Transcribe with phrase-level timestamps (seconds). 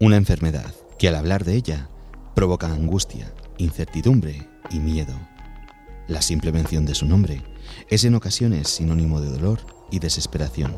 [0.00, 1.88] Una enfermedad que al hablar de ella
[2.36, 5.12] provoca angustia, incertidumbre y miedo.
[6.06, 7.42] La simple mención de su nombre
[7.90, 9.58] es en ocasiones sinónimo de dolor
[9.90, 10.76] y desesperación.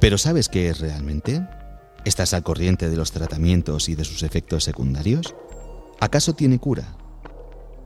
[0.00, 1.46] ¿Pero sabes qué es realmente?
[2.04, 5.36] ¿Estás al corriente de los tratamientos y de sus efectos secundarios?
[6.00, 6.96] ¿Acaso tiene cura?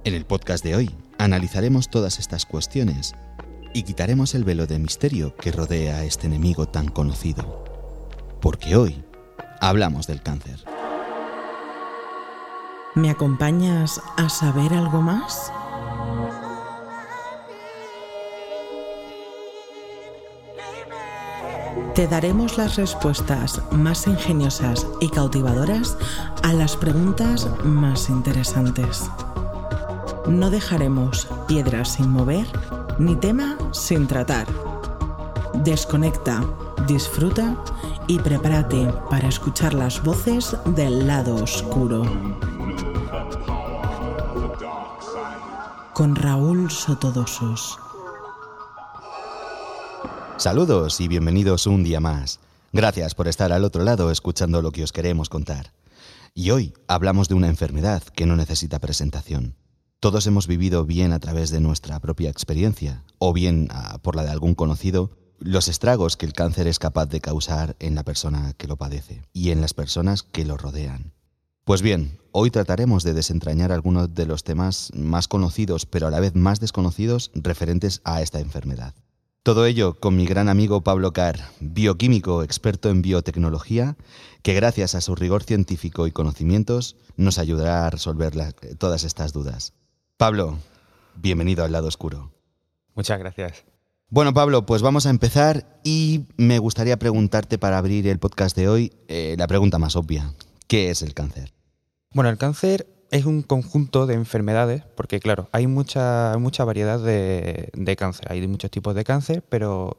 [0.04, 3.14] En el podcast de hoy analizaremos todas estas cuestiones
[3.74, 7.62] y quitaremos el velo de misterio que rodea a este enemigo tan conocido.
[8.40, 9.04] Porque hoy
[9.62, 10.58] hablamos del cáncer.
[12.94, 15.50] ¿Me acompañas a saber algo más?
[21.94, 25.96] Te daremos las respuestas más ingeniosas y cautivadoras
[26.42, 29.08] a las preguntas más interesantes.
[30.26, 32.46] No dejaremos piedras sin mover
[32.98, 34.46] ni tema sin tratar.
[35.54, 36.42] Desconecta,
[36.86, 37.56] disfruta
[38.06, 42.02] y prepárate para escuchar las voces del lado oscuro.
[45.94, 47.78] Con Raúl Sotodosos.
[50.36, 52.40] Saludos y bienvenidos un día más.
[52.72, 55.72] Gracias por estar al otro lado escuchando lo que os queremos contar.
[56.34, 59.54] Y hoy hablamos de una enfermedad que no necesita presentación.
[60.00, 64.24] Todos hemos vivido bien a través de nuestra propia experiencia, o bien ah, por la
[64.24, 65.10] de algún conocido,
[65.44, 69.22] los estragos que el cáncer es capaz de causar en la persona que lo padece
[69.32, 71.12] y en las personas que lo rodean.
[71.64, 76.20] Pues bien, hoy trataremos de desentrañar algunos de los temas más conocidos, pero a la
[76.20, 78.94] vez más desconocidos, referentes a esta enfermedad.
[79.42, 83.96] Todo ello con mi gran amigo Pablo Carr, bioquímico experto en biotecnología,
[84.42, 88.32] que gracias a su rigor científico y conocimientos nos ayudará a resolver
[88.78, 89.72] todas estas dudas.
[90.16, 90.58] Pablo,
[91.16, 92.32] bienvenido al lado oscuro.
[92.94, 93.71] Muchas gracias.
[94.12, 98.68] Bueno, Pablo, pues vamos a empezar y me gustaría preguntarte para abrir el podcast de
[98.68, 100.34] hoy eh, la pregunta más obvia.
[100.68, 101.54] ¿Qué es el cáncer?
[102.12, 107.96] Bueno, el cáncer es un conjunto de enfermedades, porque claro, hay mucha, mucha variedad de,
[107.96, 109.96] cáncer, hay muchos tipos de cáncer, pero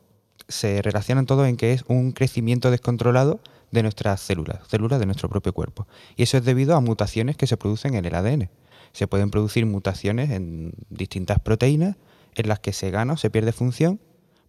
[0.48, 3.40] se relacionan todos en que es un crecimiento descontrolado
[3.72, 5.88] de nuestras células, células de nuestro propio cuerpo.
[6.18, 8.52] Y eso es debido a mutaciones que se producen en el ADN.
[8.92, 11.96] Se pueden producir mutaciones en distintas proteínas
[12.36, 14.00] en las que se gana o se pierde función.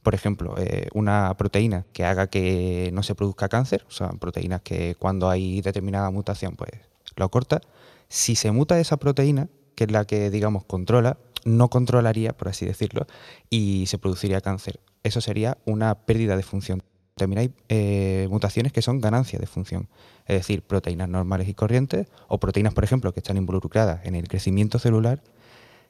[0.02, 4.60] Por ejemplo, eh, una proteína que haga que no se produzca cáncer, o sea, proteínas
[4.60, 6.72] que cuando hay determinada mutación, pues
[7.16, 7.60] lo corta
[8.08, 12.64] si se muta esa proteína, que es la que, digamos, controla, no controlaría, por así
[12.64, 13.06] decirlo,
[13.50, 14.80] y se produciría cáncer.
[15.02, 16.82] Eso sería una pérdida de función.
[17.16, 19.88] También hay eh, mutaciones que son ganancias de función,
[20.26, 24.28] es decir, proteínas normales y corrientes, o proteínas, por ejemplo, que están involucradas en el
[24.28, 25.22] crecimiento celular.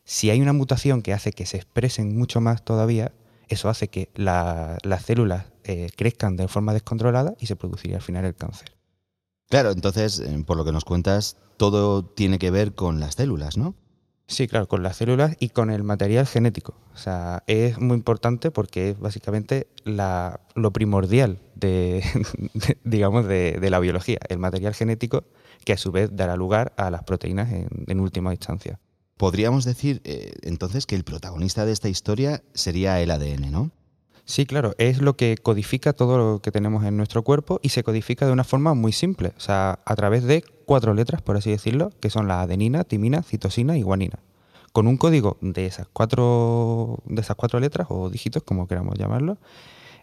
[0.05, 3.13] Si hay una mutación que hace que se expresen mucho más todavía,
[3.49, 8.25] eso hace que las células eh, crezcan de forma descontrolada y se produciría al final
[8.25, 8.77] el cáncer.
[9.49, 13.57] Claro, entonces, eh, por lo que nos cuentas, todo tiene que ver con las células,
[13.57, 13.75] ¿no?
[14.27, 16.75] Sí, claro, con las células y con el material genético.
[16.95, 22.03] O sea, es muy importante porque es básicamente lo primordial de,
[22.85, 25.25] digamos, de, la biología, el material genético
[25.65, 28.81] que a su vez dará lugar a las proteínas en, última instancia.
[29.17, 33.71] Podríamos decir eh, entonces que el protagonista de esta historia sería el ADN, ¿no?
[34.27, 37.85] Sí, claro, es lo que codifica todo lo que tenemos en nuestro cuerpo y se
[37.85, 41.51] codifica de una forma muy simple, o sea, a través de cuatro letras, por así
[41.51, 44.19] decirlo, que son la adenina, timina, citosina y guanina.
[44.73, 49.37] Con un código de esas cuatro, de esas cuatro letras o dígitos, como queramos llamarlo,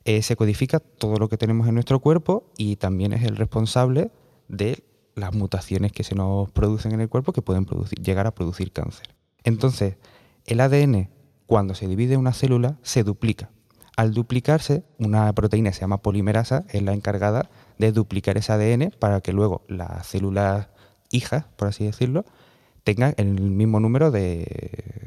[0.05, 4.11] eh, se codifica todo lo que tenemos en nuestro cuerpo y también es el responsable
[4.47, 4.83] de
[5.21, 7.65] las mutaciones que se nos producen en el cuerpo que pueden
[8.01, 9.15] llegar a producir cáncer.
[9.43, 9.95] Entonces,
[10.45, 11.09] el ADN,
[11.45, 13.49] cuando se divide una célula, se duplica
[14.01, 19.21] al duplicarse, una proteína se llama polimerasa, es la encargada de duplicar ese ADN para
[19.21, 20.69] que luego las células
[21.11, 22.25] hijas, por así decirlo,
[22.83, 25.05] tengan el mismo número de,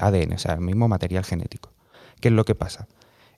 [0.00, 1.70] ADN, o sea, el mismo material genético.
[2.20, 2.88] ¿Qué es lo que pasa?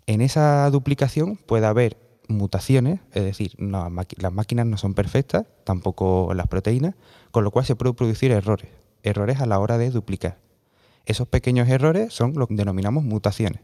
[0.06, 1.98] En esa duplicación puede haber
[2.28, 6.94] mutaciones, es decir, las máquinas no son perfectas, tampoco las proteínas,
[7.30, 8.68] con lo cual se pueden producir errores,
[9.02, 10.38] errores a la hora de duplicar.
[11.06, 13.60] Esos pequeños errores son lo que denominamos mutaciones.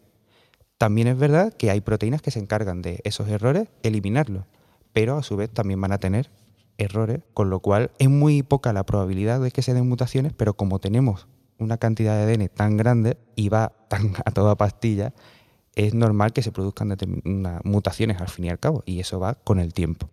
[0.76, 4.44] También es verdad que hay proteínas que se encargan de esos errores eliminarlos,
[4.92, 6.30] pero a su vez también van a tener
[6.78, 10.54] errores, con lo cual es muy poca la probabilidad de que se den mutaciones, pero
[10.54, 15.12] como tenemos una cantidad de ADN tan grande y va tan a toda pastilla,
[15.86, 16.96] es normal que se produzcan
[17.64, 20.08] mutaciones al fin y al cabo, y eso va con el tiempo.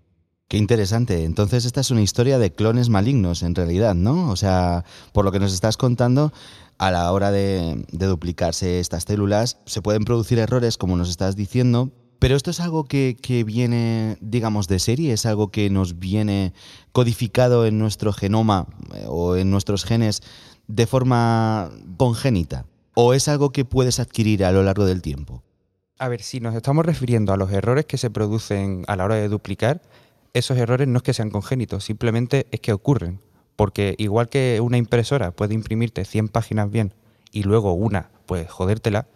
[0.48, 1.26] Qué interesante.
[1.26, 4.30] Entonces esta es una historia de clones malignos en realidad, ¿no?
[4.32, 6.32] O sea, por lo que nos estás contando,
[6.78, 11.92] a la hora de, duplicarse estas células se pueden producir errores, como nos estás diciendo,
[12.20, 16.54] Pero esto es algo que, viene, digamos, de serie, es algo que nos viene
[16.92, 20.24] codificado en nuestro genoma eh, o en nuestros genes
[20.68, 22.66] de forma congénita.
[22.96, 25.44] ¿O es algo que puedes adquirir a lo largo del tiempo?
[26.00, 29.16] A ver, si nos estamos refiriendo a los errores que se producen a la hora
[29.16, 29.82] de duplicar,
[30.34, 33.20] esos errores no es que sean congénitos, simplemente es que ocurren.
[33.56, 36.94] Porque igual que una impresora puede imprimirte 100 páginas bien
[37.32, 39.08] y luego una, pues jodértela,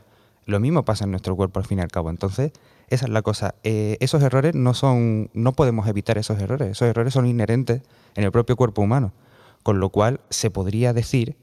[0.48, 2.10] lo mismo pasa en nuestro cuerpo al fin y al cabo.
[2.10, 2.52] Entonces,
[2.88, 3.54] esa es la cosa.
[3.64, 6.70] Eh, esos errores no son, no podemos evitar esos errores.
[6.70, 7.84] Esos errores son inherentes
[8.16, 9.14] en el propio cuerpo humano.
[9.62, 11.38] Con lo cual, se podría decir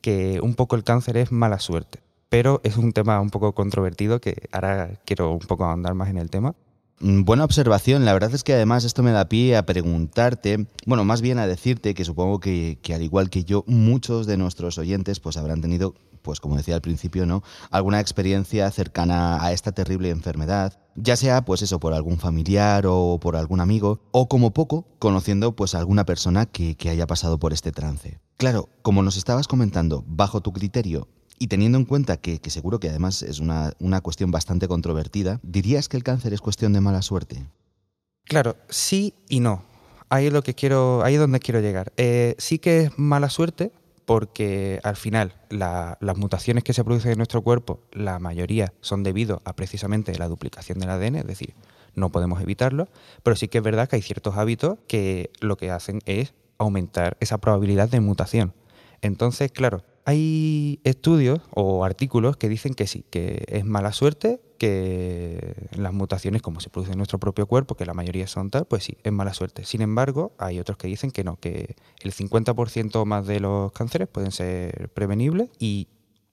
[0.00, 2.00] que un poco el cáncer es mala suerte.
[2.28, 6.18] Pero es un tema un poco controvertido que ahora quiero un poco ahondar más en
[6.18, 6.54] el tema.
[7.00, 8.04] Mm, buena observación.
[8.04, 11.46] La verdad es que además esto me da pie a preguntarte, bueno, más bien a
[11.46, 15.94] decirte que supongo que, al igual que yo, muchos de nuestros oyentes pues habrán tenido,
[16.22, 17.42] pues como decía al principio, ¿no?
[17.70, 23.18] Alguna experiencia cercana a esta terrible enfermedad, ya sea pues eso por algún familiar o
[23.20, 27.52] por algún amigo, o como poco conociendo pues alguna persona que, que haya pasado por
[27.52, 28.18] este trance.
[28.36, 32.88] Claro, como nos estabas comentando, bajo tu criterio, y teniendo en cuenta que, seguro que
[32.88, 37.46] además es una, cuestión bastante controvertida, ¿dirías que el cáncer es cuestión de mala suerte?
[38.24, 39.64] Claro, sí y no.
[40.10, 41.92] Ahí es lo que quiero, ahí es donde quiero llegar.
[41.96, 43.72] Eh, sí que es mala suerte
[44.04, 49.42] porque al final las mutaciones que se producen en nuestro cuerpo, la mayoría son debido
[49.44, 51.54] a precisamente la duplicación del ADN, es decir,
[51.94, 52.88] no podemos evitarlo,
[53.22, 57.18] pero sí que es verdad que hay ciertos hábitos que lo que hacen es aumentar
[57.20, 58.54] esa probabilidad de mutación.
[59.02, 65.68] Entonces, claro, hay estudios o artículos que dicen que sí, que es mala suerte, que
[65.76, 68.84] las mutaciones como se producen en nuestro propio cuerpo, que la mayoría son tal, pues
[68.84, 69.66] sí, es mala suerte.
[69.66, 74.08] Sin embargo, hay otros que dicen que no, que el 50% más de los cánceres
[74.08, 75.88] pueden ser prevenibles y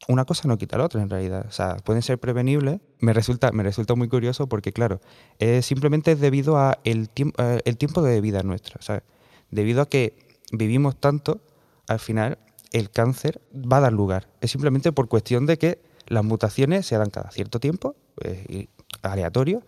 [0.08, 1.46] una cosa no quita la otra en realidad.
[1.46, 2.80] O sea, pueden ser prevenibles.
[3.00, 5.02] Me resulta, me resulta muy curioso porque, claro,
[5.38, 8.82] es simplemente debido a el, tiempo, el tiempo de vida nuestro.
[8.82, 9.04] ¿sabes?
[9.52, 10.18] Debido a que
[10.54, 11.42] vivimos tanto,
[11.90, 12.38] al final
[12.76, 14.28] el cáncer va a dar lugar.
[14.42, 17.96] Es simplemente por cuestión de que las mutaciones se dan cada cierto tiempo,
[19.02, 19.64] aleatorio,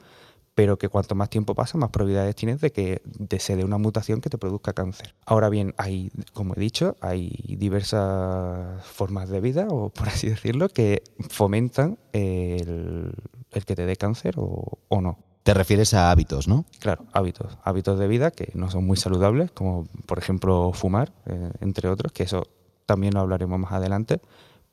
[0.56, 3.01] pero que cuanto más tiempo pasa, más probabilidades tienes de que
[3.39, 5.15] se dé una mutación que te produzca cáncer.
[5.25, 10.68] Ahora bien, hay, como he dicho, hay diversas formas de vida, o por así decirlo,
[10.68, 13.13] que fomentan el,
[13.51, 15.19] que te dé cáncer o, no.
[15.44, 16.65] Te refieres a hábitos, ¿no?
[16.80, 17.57] Claro, hábitos.
[17.63, 22.12] Hábitos de vida que no son muy saludables, como por ejemplo fumar, eh, entre otros,
[22.12, 22.50] que eso
[22.87, 24.19] también lo hablaremos más adelante,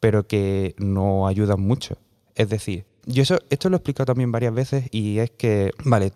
[0.01, 1.99] pero que no ayudan mucho.
[2.35, 6.13] Es decir, yo eso, esto lo he explicado también varias veces y es que, vale,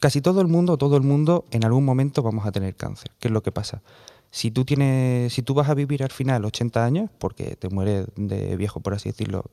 [0.00, 3.12] casi todo el mundo, todo el mundo, en algún momento vamos a tener cáncer.
[3.20, 3.82] ¿Qué es lo que pasa?
[4.30, 8.06] Si tú tienes, si tú vas a vivir al final 80 años, porque te mueres
[8.16, 9.44] de viejo, por así decirlo,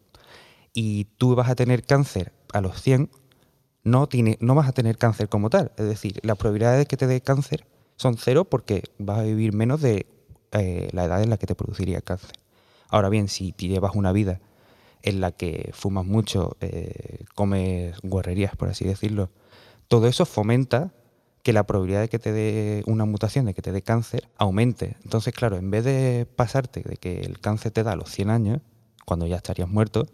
[0.73, 3.09] y tú vas a tener cáncer a los 100,
[3.83, 5.71] no, tiene, no vas a tener cáncer como tal.
[5.77, 7.65] Es decir, las probabilidades de que te dé cáncer
[7.97, 10.05] son cero porque vas a vivir menos de
[10.51, 12.31] eh, la edad en la que te produciría cáncer.
[12.89, 14.39] Ahora bien, si te llevas una vida
[15.01, 19.29] en la que fumas mucho, eh, comes guarrerías, por así decirlo,
[19.87, 20.91] todo eso fomenta
[21.43, 24.97] que la probabilidad de que te dé una mutación, de que te dé cáncer, aumente.
[25.03, 28.29] Entonces, claro, en vez de pasarte de que el cáncer te da a los 100
[28.29, 28.61] años,
[29.05, 30.05] cuando ya estarías muerto,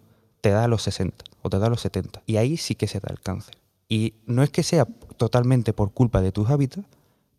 [0.41, 2.21] te da a los 60 o te da a los 70.
[2.25, 3.57] Y ahí sí que se da el cáncer.
[3.89, 4.85] Y no es que sea
[5.17, 6.85] totalmente por culpa de tus hábitos,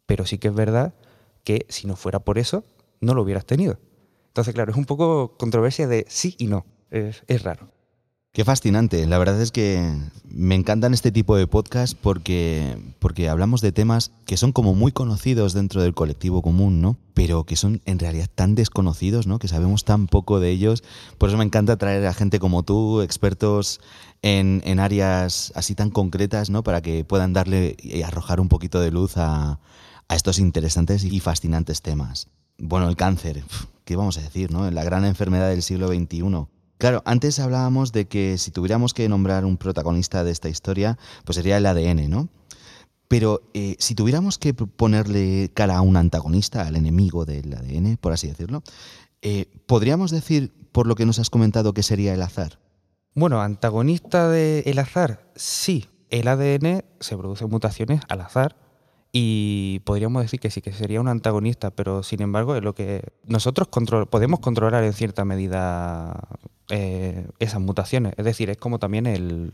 [0.06, 0.94] pero sí que es verdad
[1.44, 2.64] que si no fuera por eso,
[3.06, 3.78] no lo hubieras tenido.
[4.28, 6.66] Entonces, claro, es un poco controversia de sí y no.
[6.90, 7.70] Es, raro.
[8.32, 9.06] Qué fascinante.
[9.06, 9.94] La verdad es que
[10.28, 14.92] me encantan este tipo de podcast porque, porque hablamos de temas que son como muy
[14.92, 16.98] conocidos dentro del colectivo común, ¿no?
[17.14, 19.38] Pero que son en realidad tan desconocidos, ¿no?
[19.38, 20.84] Que sabemos tan poco de ellos.
[21.16, 23.80] Por eso me encanta traer a gente como tú, expertos
[24.20, 26.62] en, en áreas así tan concretas, ¿no?
[26.62, 29.60] Para que puedan darle y arrojar un poquito de luz a,
[30.08, 33.44] a estos interesantes y fascinantes temas bueno, el cáncer,
[33.84, 34.70] ¿qué vamos a decir, no?
[34.70, 36.46] La gran enfermedad del siglo XXI.
[36.78, 41.36] Claro, antes hablábamos de que si tuviéramos que nombrar un protagonista de esta historia, pues
[41.36, 42.28] sería el ADN, ¿no?
[43.08, 48.12] Pero eh, si tuviéramos que ponerle cara a un antagonista, al enemigo del ADN, por
[48.12, 48.62] así decirlo,
[49.22, 52.58] eh, ¿podríamos decir, por lo que nos has comentado, que sería el azar?
[53.14, 55.86] Bueno, antagonista del azar, sí.
[56.10, 58.56] El ADN se produce mutaciones al azar,
[59.12, 63.02] y podríamos decir que sí, que sería un antagonista, pero sin embargo es lo que
[63.24, 63.68] nosotros
[64.10, 66.28] podemos controlar en cierta medida
[66.68, 68.14] eh, esas mutaciones.
[68.16, 69.52] Es decir, es como también el,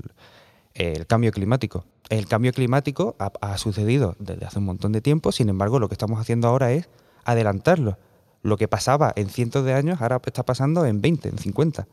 [1.06, 1.84] cambio climático.
[2.08, 5.94] El cambio climático ha, sucedido desde hace un montón de tiempo, sin embargo lo que
[5.94, 6.88] estamos haciendo ahora es
[7.24, 7.98] adelantarlo.
[8.42, 11.86] Lo que pasaba en cientos de años ahora está pasando en 20, en 50.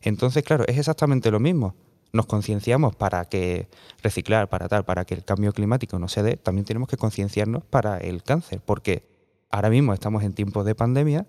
[0.00, 1.74] Entonces, claro, es exactamente lo mismo.
[2.12, 3.68] Nos concienciamos para que
[4.02, 7.64] reciclar, para tal, para que el cambio climático no se dé, también tenemos que concienciarnos
[7.64, 9.04] para el cáncer, porque
[9.50, 11.26] ahora mismo estamos en tiempos de pandemia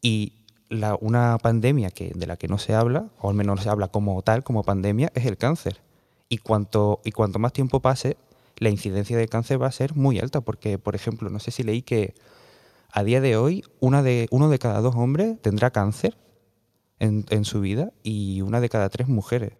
[0.00, 0.32] y
[0.68, 3.68] la, una pandemia que, de la que no se habla, o al menos no se
[3.68, 5.80] habla como tal, como pandemia, es el cáncer.
[6.28, 8.16] Y cuanto, y cuanto más tiempo pase,
[8.56, 11.62] la incidencia de cáncer va a ser muy alta, porque, por ejemplo, no sé si
[11.62, 12.14] leí que
[12.90, 16.16] a día de hoy una de, uno de cada dos hombres tendrá cáncer
[17.00, 19.54] en, en su vida y una de cada tres mujeres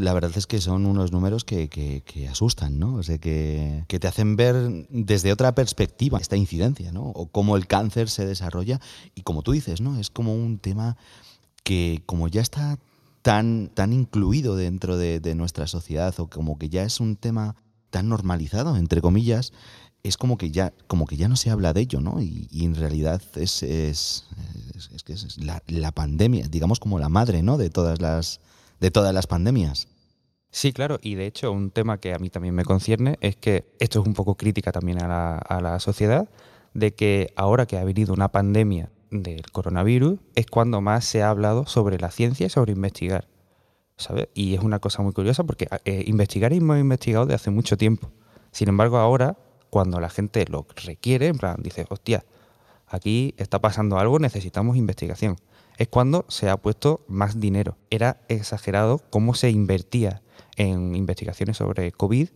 [0.00, 2.94] la verdad es que son unos números que, que, asustan, ¿no?
[2.94, 7.02] O sea, que, que, te hacen ver desde otra perspectiva esta incidencia, ¿no?
[7.02, 8.80] O cómo el cáncer se desarrolla.
[9.14, 9.98] Y como tú dices, ¿no?
[9.98, 10.96] Es como un tema
[11.62, 12.78] que como ya está
[13.22, 17.56] tan, tan incluido dentro de, nuestra sociedad o como que ya es un tema
[17.90, 19.52] tan normalizado, entre comillas,
[20.02, 22.22] es como que ya, como que ya no se habla de ello, ¿no?
[22.22, 24.24] Y, en realidad es, es,
[24.74, 27.58] es, es la, la pandemia, digamos como la madre, ¿no?
[27.58, 28.40] De todas las
[28.80, 29.88] de todas las pandemias.
[30.50, 33.64] Sí, claro, y de hecho un tema que a mí también me concierne es que
[33.78, 36.28] esto es un poco crítica también a la, a la sociedad,
[36.74, 41.30] de que ahora que ha venido una pandemia del coronavirus es cuando más se ha
[41.30, 43.28] hablado sobre la ciencia y sobre investigar.
[43.96, 44.28] ¿sabes?
[44.34, 48.10] Y es una cosa muy curiosa porque eh, investigar hemos investigado de hace mucho tiempo.
[48.50, 49.36] Sin embargo, ahora,
[49.68, 52.24] cuando la gente lo requiere, en plan, dice, hostia,
[52.88, 55.36] aquí está pasando algo, necesitamos investigación
[55.80, 57.78] es cuando se ha puesto más dinero.
[57.88, 60.20] Era exagerado cómo se invertía
[60.56, 62.28] en investigaciones sobre COVID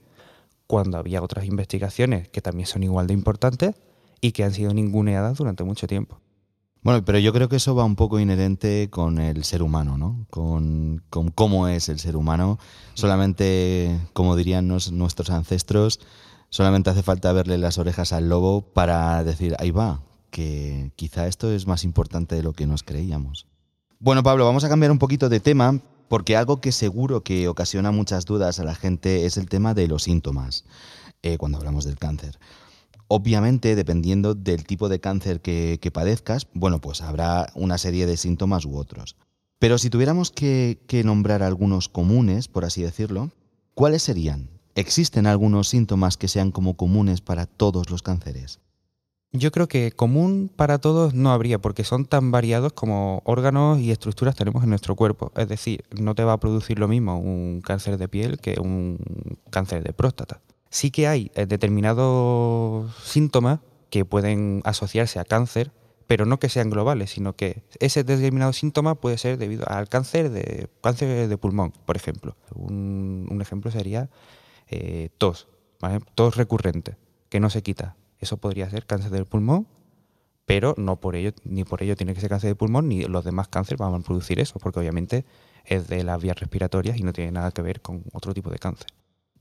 [0.66, 3.74] cuando había otras investigaciones que también son igual de importantes
[4.22, 6.18] y que han sido ninguneadas durante mucho tiempo.
[6.82, 10.26] Bueno, pero yo creo que eso va un poco inherente con el ser humano, ¿no?
[10.30, 11.02] Con,
[11.34, 12.58] cómo es el ser humano.
[12.94, 16.00] Solamente, como dirían nuestros ancestros,
[16.48, 20.00] solamente hace falta verle las orejas al lobo para decir, ahí va,
[20.34, 23.46] que quizá esto es más importante de lo que nos creíamos.
[24.00, 27.92] Bueno, Pablo, vamos a cambiar un poquito de tema porque algo que seguro que ocasiona
[27.92, 30.64] muchas dudas a la gente es el tema de los síntomas
[31.22, 32.40] eh, cuando hablamos del cáncer.
[33.06, 38.64] Obviamente, dependiendo del tipo de cáncer que, padezcas, bueno, pues habrá una serie de síntomas
[38.64, 39.14] u otros.
[39.60, 43.30] Pero si tuviéramos que nombrar algunos comunes, por así decirlo,
[43.74, 44.50] ¿cuáles serían?
[44.74, 48.58] ¿Existen algunos síntomas que sean como comunes para todos los cánceres?
[49.36, 53.90] Yo creo que común para todos no habría, porque son tan variados como órganos y
[53.90, 55.32] estructuras tenemos en nuestro cuerpo.
[55.34, 58.96] Es decir, no te va a producir lo mismo un cáncer de piel que un
[59.50, 60.40] cáncer de próstata.
[60.70, 63.58] Sí que hay eh, determinados síntomas
[63.90, 65.72] que pueden asociarse a cáncer,
[66.06, 70.30] pero no que sean globales, sino que ese determinado síntoma puede ser debido al cáncer
[70.30, 72.36] de, cáncer de pulmón, por ejemplo.
[72.54, 74.10] Un, ejemplo sería
[74.68, 75.48] eh, tos,
[76.14, 76.96] tos recurrente,
[77.30, 79.66] que no se quita eso podría ser cáncer del pulmón,
[80.46, 83.24] pero no por ello, ni por ello tiene que ser cáncer de pulmón, ni los
[83.24, 85.24] demás cánceres van a producir eso, porque obviamente
[85.64, 88.58] es de las vías respiratorias y no tiene nada que ver con otro tipo de
[88.58, 88.88] cáncer.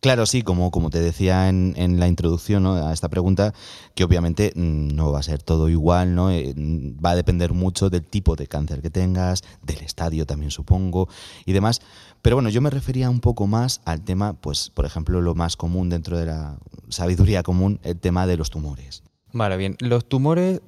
[0.04, 3.54] Claro, sí, como, como te decía en, en la introducción a esta pregunta,
[3.96, 6.30] que obviamente mm, no va a ser todo igual, ¿no?
[6.30, 11.08] Eh, va a depender mucho del tipo de cáncer que tengas, del estadio también supongo,
[11.46, 11.82] y demás.
[12.22, 15.56] Pero bueno, yo me refería un poco más al tema, pues, por ejemplo, lo más
[15.56, 16.58] común dentro de la
[16.90, 19.04] sabiduría común, el tema de los tumores.
[19.32, 19.78] Vale, bien.
[19.80, 20.60] Los tumores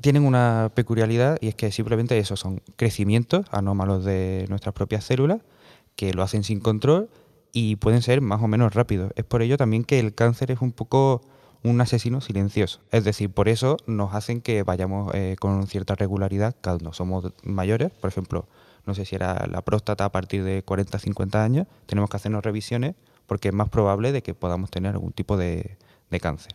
[0.00, 5.40] tienen una peculiaridad y es que simplemente eso son crecimientos anómalos de nuestras propias células
[5.96, 7.08] que lo hacen sin control
[7.52, 9.12] y pueden ser más o menos rápidos.
[9.16, 11.22] Es por ello también que el cáncer es un poco
[11.62, 12.80] un asesino silencioso.
[12.90, 17.90] Es decir, por eso nos hacen que vayamos eh, con cierta regularidad cuando somos mayores.
[17.92, 18.46] Por ejemplo,
[18.84, 22.44] no sé si era la próstata a partir de 40, 50 años, tenemos que hacernos
[22.44, 22.94] revisiones
[23.26, 25.76] porque es más probable de que podamos tener algún tipo de,
[26.10, 26.54] de cáncer.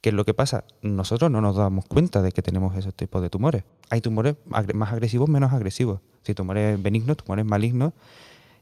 [0.00, 0.64] ¿Qué es lo que pasa?
[0.82, 3.64] Nosotros no nos damos cuenta de que tenemos esos tipos de tumores.
[3.90, 6.00] Hay tumores más agresivos, menos agresivos.
[6.22, 7.94] Si tumores benignos, tumores malignos,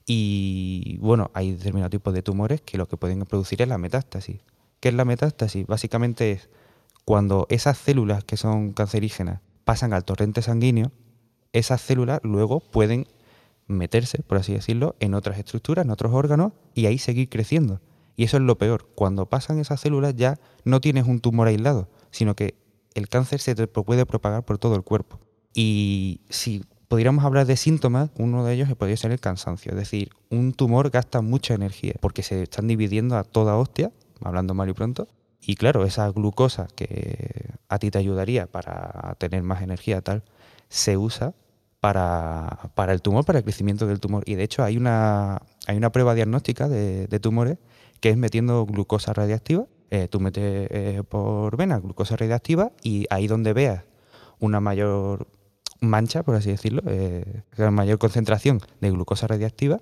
[0.06, 4.40] y bueno, hay determinados tipos de tumores que lo que pueden producir es la metástasis.
[4.78, 5.66] ¿Qué es la metástasis?
[5.66, 6.48] Básicamente es
[7.04, 10.92] cuando esas células que son cancerígenas pasan al torrente sanguíneo,
[11.52, 13.08] esas células luego pueden
[13.66, 17.80] meterse, por así decirlo, en otras estructuras, en otros órganos y ahí seguir creciendo.
[18.14, 18.88] Y eso es lo peor.
[18.94, 22.54] Cuando pasan esas células ya no tienes un tumor aislado, sino que
[22.94, 25.18] el cáncer se te puede propagar por todo el cuerpo.
[25.52, 29.72] Y si pudiéramos hablar de síntomas, uno de ellos podría ser el cansancio.
[29.72, 34.54] Es decir, un tumor gasta mucha energía porque se están dividiendo a toda hostia, hablando
[34.54, 35.08] mal y pronto.
[35.40, 40.22] Y claro, esa glucosa que a ti te ayudaría para tener más energía, tal,
[40.68, 41.34] se usa
[41.80, 44.24] para, para el tumor, para el crecimiento del tumor.
[44.26, 47.58] Y de hecho hay una, hay una prueba diagnóstica de, tumores
[48.00, 49.66] que es metiendo glucosa radiactiva.
[49.90, 53.84] Eh, tú metes eh, por vena glucosa radiactiva y ahí donde veas
[54.40, 55.28] una mayor
[55.80, 59.80] mancha, por así decirlo, eh, mayor concentración de glucosa radiactiva,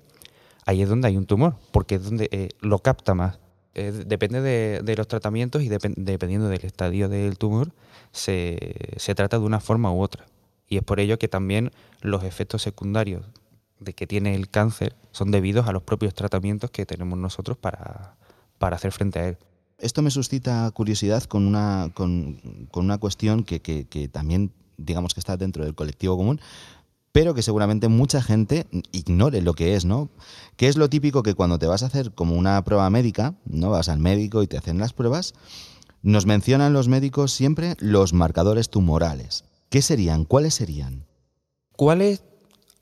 [0.65, 3.39] ahí es donde hay un tumor, porque es donde eh, lo capta más.
[3.73, 7.71] depende de, los tratamientos y dependiendo del estadio del tumor,
[8.11, 8.57] se,
[8.97, 10.25] se trata de una forma u otra.
[10.67, 11.71] Y es por ello que también
[12.01, 13.25] los efectos secundarios
[13.79, 18.15] de que tiene el cáncer son debidos a los propios tratamientos que tenemos nosotros para,
[18.59, 19.37] hacer frente a él.
[19.77, 22.39] Esto me suscita curiosidad con una, con,
[22.73, 26.39] una cuestión que, también digamos que está dentro del colectivo común,
[27.11, 30.09] pero que seguramente mucha gente ignore lo que es, ¿no?
[30.57, 33.69] Que es lo típico que cuando te vas a hacer como una prueba médica, ¿no?
[33.69, 35.33] Vas al médico y te hacen las pruebas,
[36.01, 39.45] nos mencionan los médicos siempre los marcadores tumorales.
[39.69, 40.25] ¿Qué serían?
[40.25, 41.05] ¿Cuáles serían?
[41.71, 42.23] ¿Cuáles?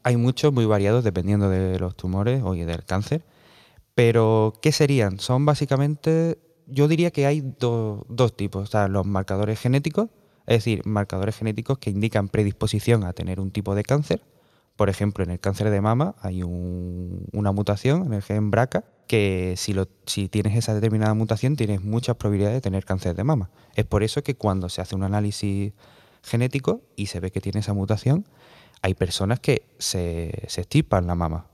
[0.01, 3.23] Hay muchos muy variados dependiendo de los tumores o del cáncer,
[3.95, 5.19] pero ¿qué serían?
[5.19, 10.09] Son básicamente, yo diría que hay dos tipos, o sea, los marcadores genéticos,
[10.45, 14.21] es decir, marcadores genéticos que indican predisposición a tener un tipo de cáncer.
[14.75, 19.53] Por ejemplo, en el cáncer de mama hay una mutación en el gen BRCA que
[19.57, 23.49] si, lo, si tienes esa determinada mutación tienes muchas probabilidades de tener cáncer de mama.
[23.75, 25.73] Es por eso que cuando se hace un análisis
[26.23, 28.25] genético y se ve que tiene esa mutación,
[28.81, 31.47] hay personas que se, se estirpan la mama.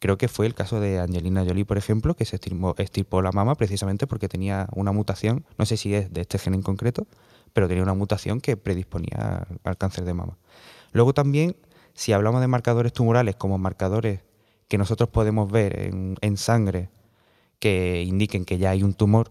[0.00, 2.36] Creo que fue el caso de Angelina Jolie, por ejemplo, que se
[2.78, 6.54] estirpó la mama precisamente porque tenía una mutación, no sé si es de este gen
[6.54, 7.06] en concreto,
[7.52, 10.38] pero tenía una mutación que predisponía al cáncer de mama.
[10.92, 11.56] Luego también,
[11.94, 14.20] si hablamos de marcadores tumorales como marcadores
[14.68, 15.78] que nosotros podemos ver
[16.20, 16.88] en, sangre
[17.58, 19.30] que indiquen que ya hay un tumor,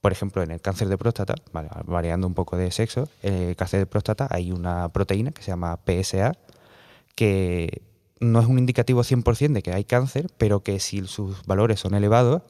[0.00, 1.34] por ejemplo, en el cáncer de próstata,
[1.86, 5.50] variando un poco de sexo, en el cáncer de próstata hay una proteína que se
[5.50, 6.34] llama PSA,
[7.14, 7.82] que
[8.20, 11.94] no es un indicativo 100% de que hay cáncer, pero que si sus valores son
[11.94, 12.42] elevados,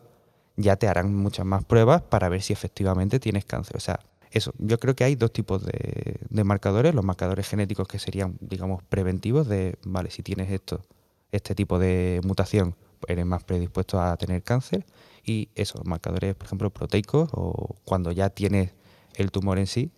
[0.56, 3.76] ya te harán muchas más pruebas para ver si efectivamente tienes cáncer.
[3.76, 4.00] O sea,
[4.30, 8.82] eso, yo creo que hay dos tipos de, marcadores, los marcadores genéticos que serían, digamos,
[8.82, 10.84] preventivos de, vale, si tienes esto,
[11.32, 12.74] este tipo de mutación,
[13.06, 14.84] eres más predispuesto a tener cáncer,
[15.24, 18.72] y esos marcadores, por ejemplo, proteicos, o cuando ya tienes
[19.14, 19.90] el tumor en sí,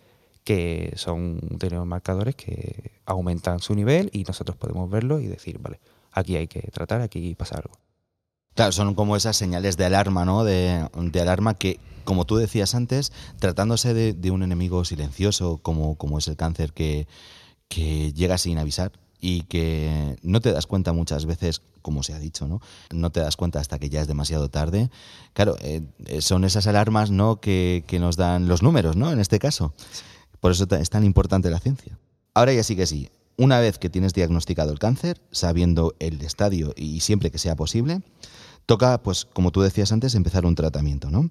[0.43, 5.79] que son tenemos marcadores que aumentan su nivel y nosotros podemos verlo y decir, vale,
[6.11, 7.77] aquí hay que tratar, aquí pasa algo.
[8.55, 10.43] Claro, son como esas señales de alarma, ¿no?
[10.43, 10.87] De,
[11.21, 16.35] alarma que, como tú decías antes, tratándose de, un enemigo silencioso como, como es el
[16.35, 17.07] cáncer que,
[17.69, 22.19] que llega sin avisar y que no te das cuenta muchas veces, como se ha
[22.19, 22.59] dicho, ¿no?
[22.91, 24.89] No te das cuenta hasta que ya es demasiado tarde.
[25.33, 25.83] Claro, eh,
[26.19, 27.39] son esas alarmas, ¿no?
[27.39, 29.11] Que, que, nos dan los números, ¿no?
[29.11, 29.73] En este caso.
[30.39, 31.99] Por eso es tan importante la ciencia.
[32.33, 33.09] Ahora ya sí que sí.
[33.37, 38.01] Una vez que tienes diagnosticado el cáncer, sabiendo el estadio y siempre que sea posible,
[38.65, 41.29] Toca, pues, como tú decías antes, empezar un tratamiento, ¿no?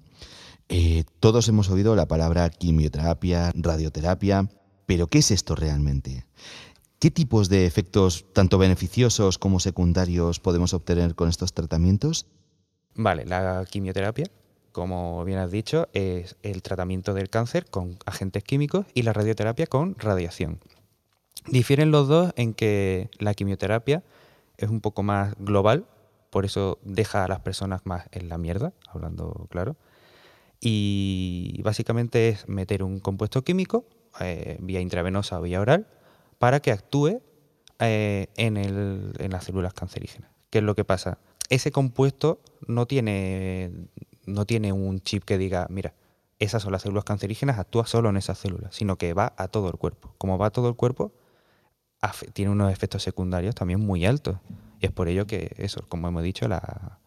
[0.69, 4.49] Eh, todos hemos oído la palabra quimioterapia, radioterapia,
[4.85, 6.25] pero ¿qué es esto realmente?
[6.99, 12.27] ¿Qué tipos de efectos, tanto beneficiosos como secundarios, podemos obtener con estos tratamientos?
[12.93, 14.27] Vale, la quimioterapia,
[14.71, 19.67] como bien has dicho, es el tratamiento del cáncer con agentes químicos y la radioterapia
[19.67, 20.59] con radiación.
[21.47, 24.03] Difieren los dos en que la quimioterapia
[24.57, 25.87] es un poco más global,
[26.31, 29.75] por eso deja a las personas más en la mierda, hablando claro.
[30.59, 33.85] Y básicamente es meter un compuesto químico,
[34.21, 35.87] eh, vía intravenosa o vía oral,
[36.39, 37.21] para que actúe
[37.79, 40.31] eh, en, las células cancerígenas.
[40.49, 41.17] ¿Qué es lo que pasa?
[41.49, 43.71] Ese compuesto no tiene,
[44.25, 45.93] no tiene un chip que diga, mira,
[46.39, 49.67] esas son las células cancerígenas, actúa solo en esas células, sino que va a todo
[49.67, 50.13] el cuerpo.
[50.17, 51.11] Como va a todo el cuerpo,
[52.33, 54.37] tiene unos efectos secundarios también muy altos.
[54.81, 56.99] Y es por ello que eso, como hemos dicho, la,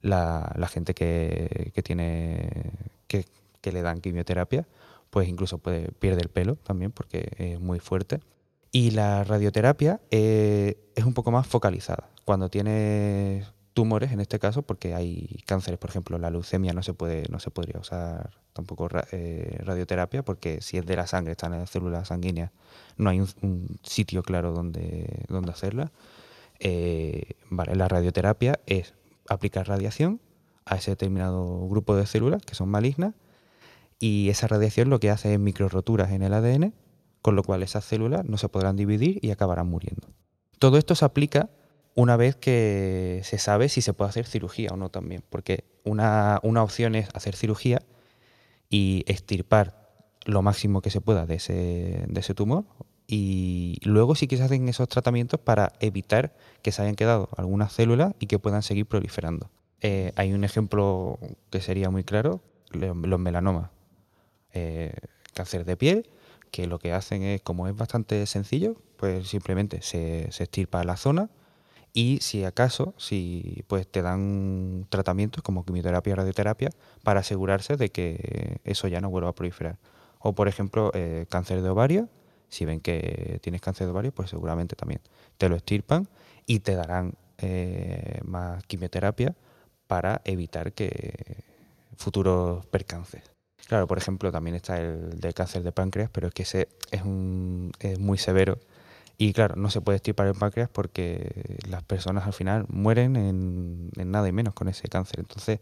[0.00, 2.72] la, gente que, tiene
[3.06, 3.26] que,
[3.70, 4.66] le dan quimioterapia,
[5.10, 8.20] pues incluso puede pierde el pelo también porque es muy fuerte.
[8.72, 12.08] Y la radioterapia eh, es un poco más focalizada.
[12.24, 16.94] Cuando tiene tumores, en este caso, porque hay cánceres, por ejemplo, la leucemia no se
[16.94, 21.52] puede, no se podría usar tampoco eh, radioterapia, porque si es de la sangre, están
[21.52, 22.50] en las células sanguíneas,
[22.96, 25.92] no hay un, sitio claro donde, donde hacerla.
[26.60, 28.94] Eh, la radioterapia es
[29.28, 30.20] aplicar radiación
[30.66, 33.14] a ese determinado grupo de células que son malignas
[33.98, 36.74] y esa radiación lo que hace es microroturas en el ADN,
[37.22, 40.08] con lo cual esas células no se podrán dividir y acabarán muriendo.
[40.58, 41.50] Todo esto se aplica
[41.94, 46.40] una vez que se sabe si se puede hacer cirugía o no también, porque una,
[46.42, 47.82] una opción es hacer cirugía
[48.68, 49.90] y extirpar
[50.24, 52.64] lo máximo que se pueda de ese, de ese tumor
[53.12, 58.14] y luego sí que hacen esos tratamientos para evitar que se hayan quedado algunas células
[58.20, 59.50] y que puedan seguir proliferando.
[59.80, 61.18] Eh, hay un ejemplo
[61.50, 63.70] que sería muy claro, los melanomas,
[64.52, 64.94] eh,
[65.34, 66.08] cáncer de piel,
[66.52, 70.96] que lo que hacen es, como es bastante sencillo, pues simplemente se, se estirpa la
[70.96, 71.30] zona
[71.92, 76.70] y si acaso, si pues te dan tratamientos como quimioterapia o radioterapia
[77.02, 79.78] para asegurarse de que eso ya no vuelva a proliferar.
[80.20, 82.08] O por ejemplo, eh, cáncer de ovario,
[82.50, 85.00] si ven que tienes cáncer de ovario, pues seguramente también
[85.38, 86.08] te lo estirpan
[86.46, 89.34] y te darán eh, más quimioterapia
[89.86, 91.42] para evitar que
[91.96, 93.22] futuros percances.
[93.66, 97.02] Claro, por ejemplo, también está el de cáncer de páncreas, pero es que ese es,
[97.02, 98.58] un, es muy severo
[99.20, 103.90] y claro, no se puede estirpar el páncreas porque las personas al final mueren en,
[104.10, 105.20] nada y menos con ese cáncer.
[105.20, 105.60] Entonces,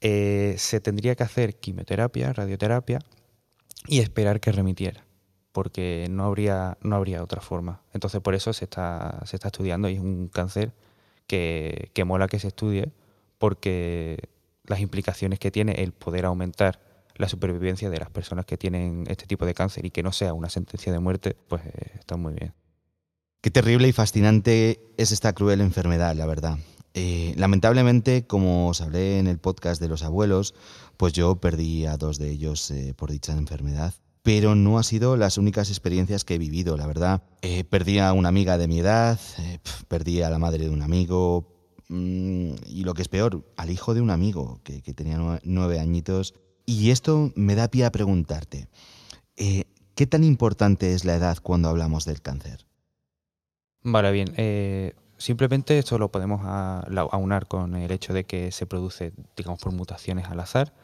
[0.00, 3.00] eh, se tendría que hacer quimioterapia, radioterapia
[3.86, 5.04] y esperar que remitiera,
[5.58, 7.82] porque no habría, no habría otra forma.
[7.92, 10.72] Entonces, por eso se está, se está estudiando y es un cáncer
[11.26, 12.92] que, que mola que se estudie,
[13.38, 14.28] porque
[14.66, 16.78] las implicaciones que tiene el poder aumentar
[17.16, 20.32] la supervivencia de las personas que tienen este tipo de cáncer y que no sea
[20.32, 22.54] una sentencia de muerte, pues eh, está muy bien.
[23.40, 26.56] Qué terrible y fascinante es esta cruel enfermedad, la verdad.
[26.94, 30.54] Eh, lamentablemente, como os hablé en el podcast de los abuelos,
[30.96, 33.92] pues yo perdí a dos de ellos eh, por dicha enfermedad.
[34.28, 37.22] Pero no ha sido las únicas experiencias que he vivido, la verdad.
[37.70, 39.18] perdí a una amiga de mi edad,
[39.88, 41.48] perdí a la madre de un amigo,
[41.88, 46.34] mm, y lo que es peor, al hijo de un amigo que, tenía nueve añitos
[46.66, 48.68] y esto me da pie a preguntarte,
[49.38, 49.64] eh,
[49.94, 52.66] ¿qué tan importante es la edad cuando hablamos del cáncer?
[53.82, 54.34] Vale, bien.
[54.36, 59.72] Eh, simplemente esto lo podemos aunar con el hecho de que se produce, digamos, por
[59.72, 60.74] mutaciones al azar,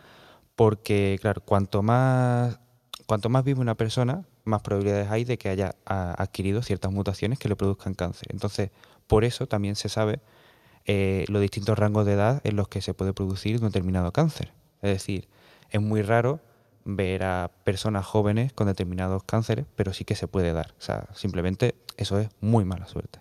[0.56, 2.58] porque, claro, cuanto más,
[3.06, 7.48] cuanto más vive una persona, más probabilidades hay de que haya adquirido ciertas mutaciones que
[7.48, 8.28] le produzcan cáncer.
[8.30, 8.70] Entonces,
[9.06, 10.20] por eso también se sabe
[10.86, 14.52] eh, los distintos rangos de edad en los que se puede producir un determinado cáncer.
[14.82, 15.28] Es decir,
[15.70, 16.40] es muy raro
[16.84, 20.74] ver a personas jóvenes con determinados cánceres, pero sí que se puede dar.
[20.78, 23.20] O sea, simplemente eso es muy mala suerte.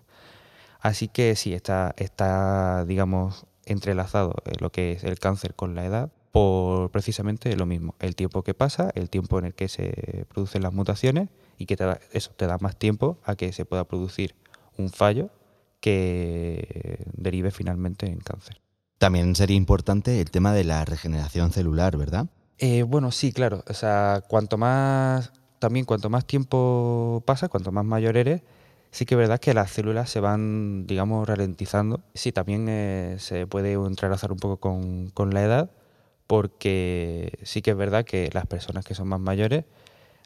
[0.80, 6.12] Así que sí, está, está digamos, entrelazado lo que es el cáncer con la edad
[6.34, 10.64] por precisamente lo mismo, el tiempo que pasa, el tiempo en el que se producen
[10.64, 13.86] las mutaciones y que te da, eso te da más tiempo a que se pueda
[13.86, 14.36] producir
[14.76, 15.30] un fallo
[15.80, 18.60] que derive finalmente en cáncer.
[18.98, 22.28] También sería importante el tema de la regeneración celular, ¿verdad?
[22.58, 23.64] Eh, bueno, sí, claro.
[23.68, 28.42] O sea, cuanto más, también cuanto más tiempo pasa, cuanto más mayor eres,
[28.90, 32.02] sí que es verdad que las células se van, digamos, ralentizando.
[32.16, 35.72] Sí, también eh, se puede entrelazar un poco con, con, la edad,
[36.28, 39.66] porque sí que es verdad que las personas que son más mayores,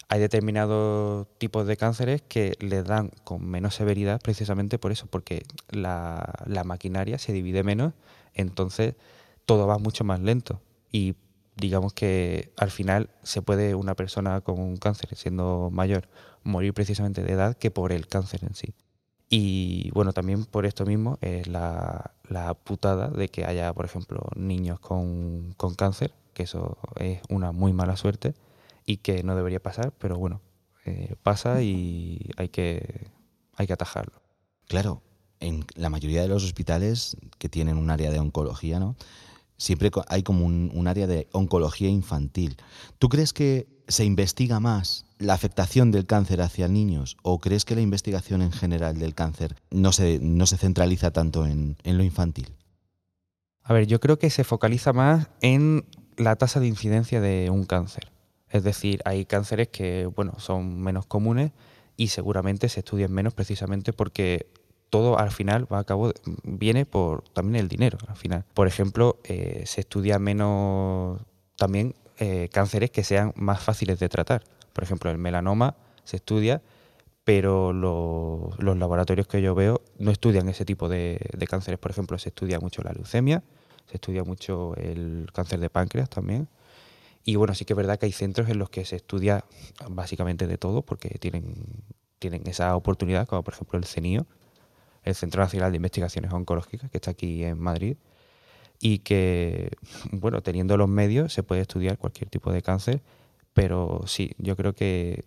[0.10, 5.44] hay determinados tipos de cánceres que les dan con menos severidad precisamente por eso, porque
[5.70, 6.34] la,
[6.66, 7.94] maquinaria se divide menos,
[8.34, 8.96] entonces
[9.46, 10.62] todo va mucho más lento.
[10.92, 11.16] Y
[11.58, 16.08] digamos que al final se puede una persona con un cáncer siendo mayor
[16.44, 18.74] morir precisamente de edad que por el cáncer en sí.
[19.30, 22.14] Y bueno, también por esto mismo es la,
[22.64, 27.98] putada de que haya, por ejemplo, niños con, cáncer, que eso es una muy mala
[27.98, 28.36] suerte
[28.86, 30.42] y que no debería pasar, pero bueno,
[30.86, 33.12] eh, pasa y hay que,
[33.56, 34.22] hay que atajarlo.
[34.68, 35.02] Claro,
[35.40, 38.96] en la mayoría de los hospitales que tienen un área de oncología, ¿no?
[39.58, 42.58] Siempre hay como un, área de oncología infantil.
[43.00, 47.76] ¿Tú crees que se investiga más la afectación del cáncer hacia niños o crees que
[47.76, 52.04] la investigación en general del cáncer no se, no se centraliza tanto en, en lo
[52.04, 52.54] infantil?
[53.64, 57.66] A ver, yo creo que se focaliza más en la tasa de incidencia de un
[57.66, 58.12] cáncer.
[58.50, 61.52] Es decir, hay cánceres que bueno, son menos comunes
[61.98, 64.48] y seguramente se estudian menos precisamente porque
[64.90, 66.12] todo al final va a cabo,
[66.44, 68.46] viene por también el dinero al final.
[68.54, 71.20] Por ejemplo, eh, se estudia menos
[71.56, 74.44] también eh, cánceres que sean más fáciles de tratar.
[74.74, 76.62] Por ejemplo, el melanoma se estudia,
[77.24, 81.80] pero los laboratorios que yo veo no estudian ese tipo de, de, cánceres.
[81.80, 83.44] Por ejemplo, se estudia mucho la leucemia,
[83.88, 86.48] se estudia mucho el cáncer de páncreas también.
[87.26, 89.44] Y bueno, sí que es verdad que hay centros en los que se estudia
[89.90, 91.84] básicamente de todo, porque tienen,
[92.20, 94.26] tienen esa oportunidad, como por ejemplo el CENIO,
[95.08, 97.98] el Centro Nacional de Investigaciones Oncológicas, que está aquí en Madrid,
[98.80, 99.72] y que,
[100.12, 103.02] bueno, teniendo los medios se puede estudiar cualquier tipo de cáncer,
[103.54, 105.26] pero sí, yo creo que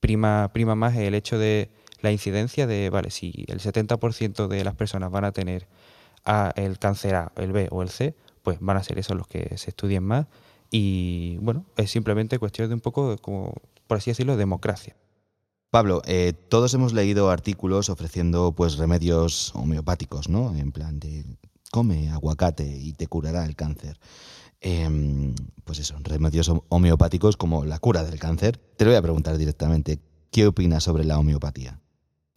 [0.00, 4.74] prima, prima más el hecho de la incidencia de, vale, si el 70% de las
[4.74, 5.66] personas van a tener
[6.24, 9.26] a el cáncer A, el B o el C, pues van a ser esos los
[9.26, 10.26] que se estudien más
[10.70, 13.54] y bueno, es simplemente cuestión de un poco, como
[13.86, 14.96] por así decirlo, democracia.
[15.70, 20.56] Pablo, eh, todos hemos leído artículos ofreciendo pues remedios homeopáticos, ¿no?
[20.56, 21.26] En plan de
[21.70, 23.98] come aguacate y te curará el cáncer.
[24.60, 28.56] Em, pues eso, remedios homeopáticos como la cura del cáncer.
[28.56, 30.00] Te lo voy a preguntar directamente,
[30.30, 31.78] ¿qué opinas sobre la homeopatía?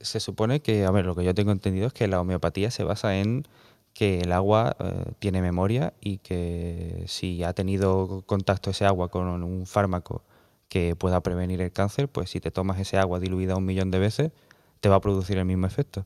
[0.01, 2.83] Se supone que, a ver, lo que yo tengo entendido es que la homeopatía se
[2.83, 3.47] basa en
[3.93, 9.27] que el agua eh, tiene memoria y que si ha tenido contacto ese agua con
[9.43, 10.23] un fármaco
[10.71, 13.99] que pueda prevenir el cáncer, pues si te tomas ese agua diluida un millón de
[13.99, 14.31] veces,
[14.79, 16.05] te va a producir el mismo efecto.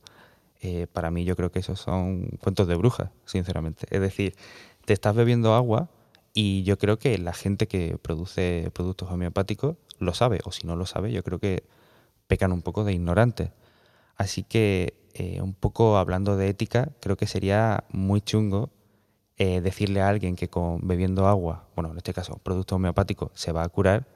[0.60, 3.86] Eh, para mí yo creo que esos son cuentos de brujas, sinceramente.
[3.90, 4.34] Es decir,
[4.84, 5.88] te estás bebiendo agua
[6.34, 10.74] y yo creo que la gente que produce productos homeopáticos lo sabe, o si no
[10.74, 11.62] lo sabe, yo creo que
[12.26, 13.50] pecan un poco de ignorantes.
[14.16, 18.70] Así que, eh, un poco hablando de ética, creo que sería muy chungo
[19.36, 23.52] eh, decirle a alguien que con bebiendo agua, bueno, en este caso, producto homeopático, se
[23.52, 24.15] va a curar,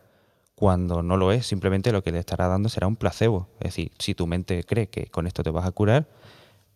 [0.60, 3.48] cuando no lo es, simplemente lo que le estará dando será un placebo.
[3.60, 6.06] Es decir, si tu mente cree que con esto te vas a curar,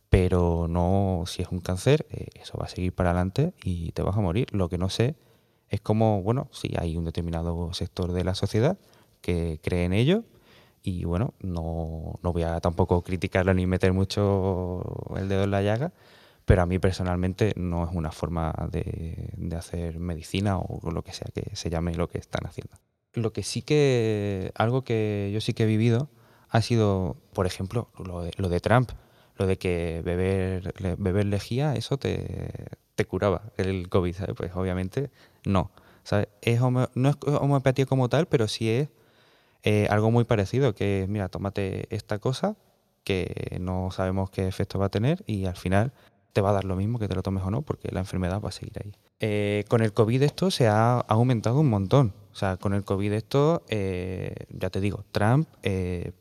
[0.09, 4.01] pero no si es un cáncer, eh, eso va a seguir para adelante y te
[4.01, 4.47] vas a morir.
[4.53, 5.16] Lo que no sé
[5.68, 8.79] es cómo, bueno, si hay un determinado sector de la sociedad
[9.20, 10.25] que cree en ello
[10.83, 14.83] y bueno, no, no voy a tampoco criticarlo ni meter mucho
[15.14, 15.92] el dedo en la llaga,
[16.47, 21.12] pero a mí personalmente no es una forma de, de, hacer medicina o lo que
[21.12, 22.77] sea que se llame lo que están haciendo.
[23.14, 26.09] Lo que sí que, algo que yo sí que he vivido
[26.50, 28.90] ha sido, por ejemplo, lo de, lo de Trump,
[29.37, 34.35] lo de que beber, beber lejía, eso te, te curaba el COVID, ¿sabes?
[34.37, 35.11] Pues obviamente
[35.44, 35.70] no.
[36.05, 36.29] ¿sabes?
[36.42, 38.88] Es no es homeopatía como tal, pero sí es
[39.64, 42.57] eh, algo muy parecido, que mira, tómate esta cosa
[43.05, 45.92] que no sabemos qué efecto va a tener y al final
[46.33, 48.40] te va a dar lo mismo que te lo tomes o no, porque la enfermedad
[48.40, 48.94] va a seguir ahí.
[49.20, 52.14] Eh, con el COVID esto se ha, aumentado un montón.
[52.33, 55.48] O sea, con el COVID esto, eh, ya te digo, Trump,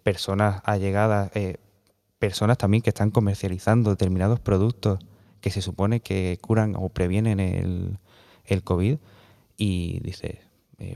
[0.04, 1.32] personas allegadas,
[2.20, 5.00] personas también que están comercializando determinados productos
[5.42, 7.98] que se supone que curan o previenen el,
[8.64, 8.98] COVID
[9.58, 10.38] y dices,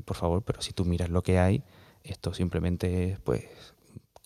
[0.06, 1.64] por favor, pero si tú miras lo que hay,
[2.04, 3.44] esto simplemente es, pues,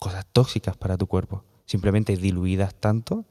[0.02, 1.44] cosas tóxicas para tu cuerpo.
[1.66, 3.24] Simplemente diluidas tanto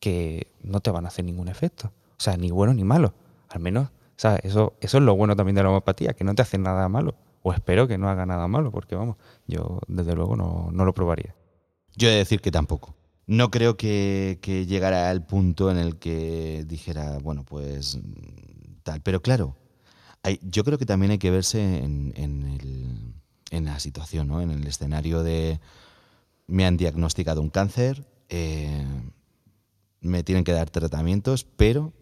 [0.00, 1.92] que no te van a hacer ningún efecto.
[2.18, 3.14] O sea, ni bueno ni malo.
[3.48, 4.40] Al menos, ¿sabes?
[4.44, 7.14] Eso, eso es lo bueno también de la homeopatía, que no te hace nada malo.
[7.42, 11.34] O espero que no haga nada malo, porque vamos, yo desde luego no, lo probaría.
[11.96, 12.94] Yo he de decir que tampoco.
[13.26, 17.98] No creo que, que llegara al punto en el que dijera, bueno, pues
[18.82, 19.00] tal.
[19.02, 19.56] Pero claro,
[20.22, 23.14] hay, yo creo que también hay que verse en, en el
[23.50, 24.40] en la situación, ¿no?
[24.40, 25.60] en el escenario de
[26.46, 28.84] me han diagnosticado un cáncer, eh,
[30.00, 31.92] me tienen que dar tratamientos, pero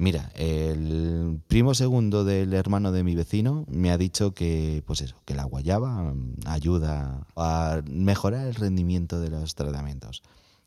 [0.00, 5.14] mira, el primo segundo del hermano de mi vecino me ha dicho que, pues eso,
[5.26, 6.14] que la guayaba
[6.46, 10.22] ayuda a mejorar el rendimiento de los tratamientos.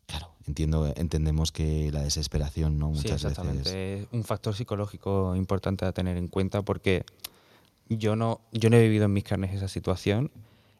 [0.05, 2.89] Claro, entiendo, entendemos que la desesperación, ¿no?
[2.89, 4.01] Muchas sí, exactamente.
[4.01, 7.03] Es un factor psicológico importante a tener en cuenta porque
[7.89, 10.29] yo no, yo no he vivido en mis carnes esa situación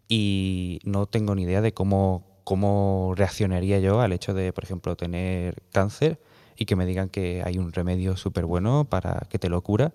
[0.08, 4.96] y no tengo ni idea de cómo, cómo reaccionaría yo al hecho de, por ejemplo,
[4.96, 6.20] tener cáncer
[6.58, 9.94] y que me digan que hay un remedio súper bueno para que te lo cura.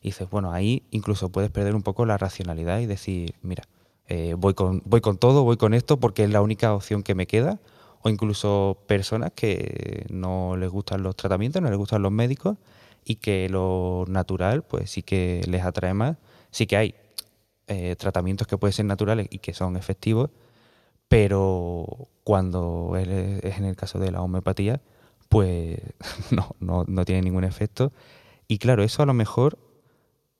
[0.00, 3.64] Y dices, bueno, ahí incluso puedes perder un poco la racionalidad y decir, mira,
[4.06, 7.14] eh, voy, con, voy con todo, voy con esto porque es la única opción que
[7.14, 7.58] me queda.
[8.02, 12.56] O incluso personas que no les gustan los tratamientos, no les gustan los médicos
[13.04, 16.16] y que lo natural pues sí que les atrae más
[16.50, 16.94] Sí que hay
[17.66, 20.30] eh, tratamientos que pueden ser naturales y que son efectivos,
[21.08, 24.80] pero cuando es en el caso de la homeopatía,
[25.28, 25.80] pues
[26.30, 27.92] no, no, no tiene ningún efecto.
[28.46, 29.58] Y claro, eso a lo mejor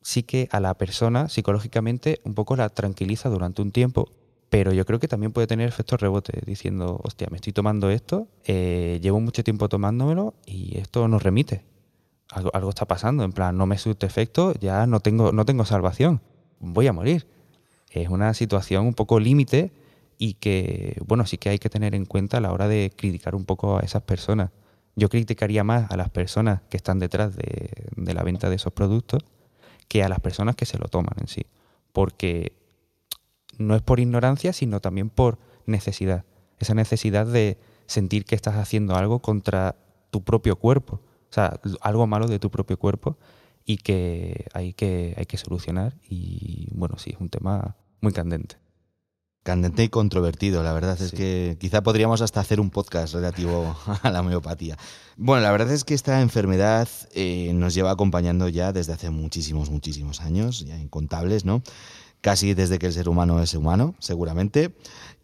[0.03, 4.09] sí que a la persona psicológicamente un poco la tranquiliza durante un tiempo,
[4.49, 8.29] pero yo creo que también puede tener efectos rebotes, diciendo, hostia, me estoy tomando esto,
[8.45, 11.65] eh, llevo mucho tiempo tomándomelo y esto nos remite
[12.31, 15.65] algo, algo, está pasando, en plan, no me surte efecto, ya no tengo, no tengo
[15.65, 16.21] salvación,
[16.61, 17.27] voy a morir.
[17.91, 19.73] Es una situación un poco límite
[20.19, 23.35] y que, bueno, sí que hay que tener en cuenta a la hora de criticar
[23.35, 24.51] un poco a esas personas.
[24.99, 28.73] Yo criticaría más a las personas que están detrás de, de la venta de esos
[28.73, 29.25] productos
[29.87, 31.47] que a las personas que se lo toman en sí.
[31.93, 32.53] Porque
[33.57, 36.25] no es por ignorancia, sino también por necesidad.
[36.59, 39.77] Esa necesidad de sentir que estás haciendo algo contra
[40.11, 43.19] tu propio cuerpo o sea, algo malo de tu propio cuerpo
[43.65, 45.95] y que hay que, hay que solucionar.
[46.09, 48.57] Y bueno, sí, es un tema muy candente.
[49.49, 54.11] Candente y controvertido, la verdad es que quizá podríamos hasta hacer un podcast relativo a
[54.11, 54.77] la homeopatía.
[55.17, 59.71] Bueno, la verdad es que esta enfermedad eh, nos lleva acompañando ya desde hace muchísimos,
[59.71, 61.63] muchísimos años, ya incontables, ¿no?
[62.21, 64.77] Casi desde que el ser humano es humano, seguramente.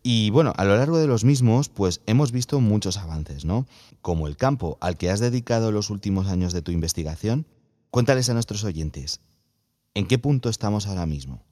[0.03, 3.67] Y bueno, a lo largo de los mismos, pues hemos visto muchos avances, ¿no?
[4.01, 7.45] Como el campo al que has dedicado los últimos años de tu investigación.
[7.91, 9.21] Cuéntales a nuestros oyentes,
[9.93, 11.45] ¿en qué punto estamos ahora mismo?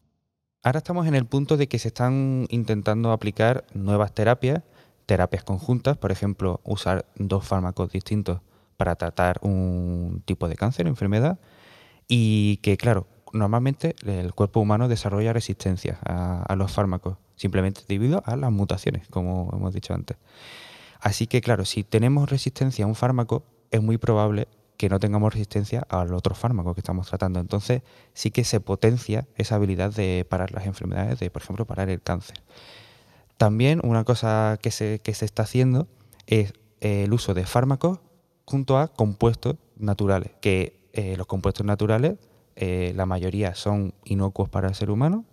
[0.63, 4.63] Ahora estamos en el punto de que se están intentando aplicar nuevas terapias
[5.07, 8.41] terapias conjuntas, por ejemplo, usar dos fármacos distintos
[8.77, 11.39] para tratar un tipo de cáncer, enfermedad,
[12.09, 18.37] y que, claro, normalmente el cuerpo humano desarrolla resistencia a, los fármacos, simplemente debido a
[18.37, 20.17] las mutaciones, como hemos dicho antes.
[21.01, 24.49] Así que, claro, si tenemos resistencia a un fármaco, es muy probable
[24.83, 27.39] que no tengamos resistencia al otro fármaco que estamos tratando.
[27.39, 27.83] Entonces,
[28.15, 32.03] sí que se potencia esa habilidad de parar las enfermedades, de, por ejemplo, parar el
[32.03, 32.43] cáncer.
[33.37, 35.87] También una cosa que se, que se está haciendo
[36.27, 38.01] es el uso de fármacos
[38.45, 42.19] junto a compuestos naturales, que eh, los compuestos naturales,
[42.57, 45.25] eh, la mayoría son inocuos para el ser humano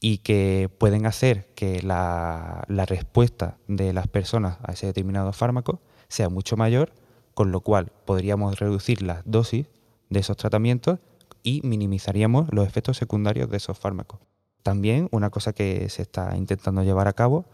[0.00, 6.28] y que pueden hacer que la, respuesta de las personas a ese determinado fármaco sea
[6.28, 6.92] mucho mayor,
[7.36, 9.66] con lo cual podríamos reducir las dosis
[10.08, 11.00] de esos tratamientos
[11.42, 14.20] y minimizaríamos los efectos secundarios de esos fármacos.
[14.62, 17.44] También una cosa que se está intentando llevar a cabo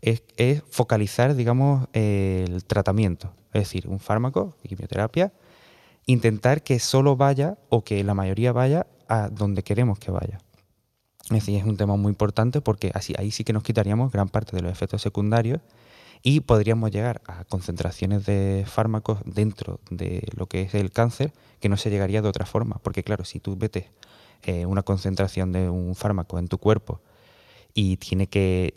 [0.00, 0.24] es,
[0.68, 3.32] focalizar, digamos, el tratamiento.
[3.52, 5.32] Es decir, un fármaco, quimioterapia,
[6.06, 10.40] intentar que solo vaya o que la mayoría vaya a donde queremos que vaya.
[11.26, 14.28] Es decir, es un tema muy importante porque así ahí sí que nos quitaríamos gran
[14.28, 15.60] parte de los efectos secundarios
[16.22, 21.68] y podríamos llegar a concentraciones de fármacos dentro de lo que es el cáncer que
[21.68, 22.78] no se llegaría de otra forma.
[22.82, 23.86] Porque claro, si tú metes
[24.42, 27.00] eh, una concentración de un fármaco en tu cuerpo
[27.74, 28.74] y tiene que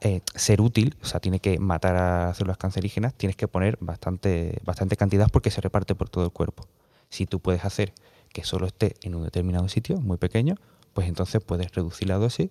[0.00, 4.60] eh, ser útil, o sea, tiene que matar a células cancerígenas, tienes que poner bastante,
[4.64, 6.66] bastante cantidad porque se reparte por todo el cuerpo.
[7.08, 7.92] Si tú puedes hacer
[8.32, 10.56] que solo esté en un determinado sitio, muy pequeño,
[10.92, 12.50] pues entonces puedes reducir la dosis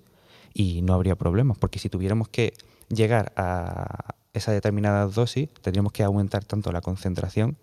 [0.53, 2.53] y no habría problemas, porque si tuviéramos que
[2.89, 7.57] llegar a esa determinada dosis, tendríamos que aumentar tanto la concentración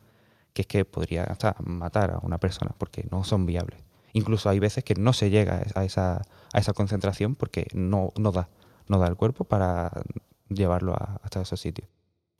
[0.52, 3.80] que es que podría hasta matar a una persona, porque no son viables.
[4.12, 8.32] Incluso hay veces que no se llega a esa, a esa concentración porque no, no
[8.32, 8.48] da
[8.88, 9.90] no da el cuerpo para
[10.48, 11.88] llevarlo hasta esos sitios.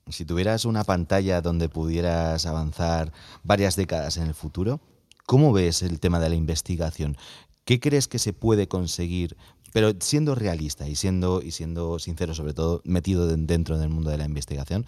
[0.09, 4.81] Si tuvieras una pantalla donde pudieras avanzar varias décadas en el futuro,
[5.27, 7.17] ¿cómo ves el tema de la investigación?
[7.65, 9.37] ¿Qué crees que se puede conseguir,
[9.73, 14.19] pero siendo realista y siendo, y siendo sincero, sobre todo metido dentro del mundo de
[14.19, 14.87] la investigación,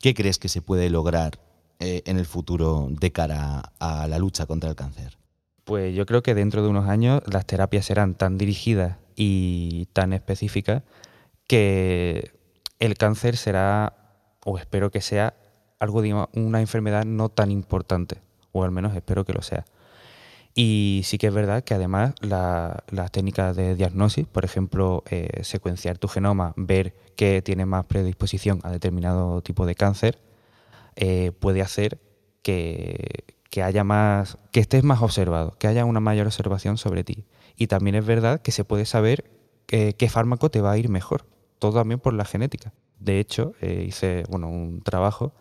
[0.00, 1.40] ¿qué crees que se puede lograr
[1.78, 5.18] eh, en el futuro de cara a la lucha contra el cáncer?
[5.64, 10.12] Pues yo creo que dentro de unos años las terapias serán tan dirigidas y tan
[10.12, 10.84] específica
[11.46, 12.32] que
[12.78, 13.94] el cáncer será,
[14.44, 15.34] o espero que sea,
[15.78, 18.20] algo de una enfermedad no tan importante,
[18.52, 19.64] o al menos espero que lo sea.
[20.54, 25.98] Y sí que es verdad que además las técnicas de diagnosis, por ejemplo, eh, secuenciar
[25.98, 30.20] tu genoma, ver que tiene más predisposición a determinado tipo de cáncer,
[30.96, 32.00] eh, puede hacer
[32.42, 37.24] que, que haya más, que estés más observado, que haya una mayor observación sobre ti.
[37.56, 39.30] Y también es verdad que se puede saber
[39.66, 41.24] qué fármaco te va a ir mejor,
[41.58, 42.74] todo también por la genética.
[42.98, 45.34] De hecho, eh, hice bueno, un trabajo